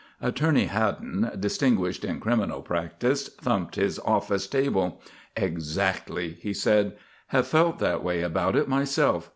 Attorney 0.19 0.65
Haddon, 0.65 1.29
distinguished 1.39 2.03
in 2.03 2.19
criminal 2.19 2.63
practice, 2.63 3.27
thumped 3.29 3.75
his 3.75 3.99
office 3.99 4.47
table. 4.47 4.99
"Exactly," 5.37 6.39
he 6.41 6.55
said. 6.55 6.97
"Have 7.27 7.45
felt 7.45 7.77
that 7.77 8.03
way 8.03 8.23
about 8.23 8.55
it 8.55 8.67
myself. 8.67 9.29